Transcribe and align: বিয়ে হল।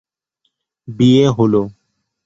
বিয়ে 0.87 1.25
হল। 1.37 1.53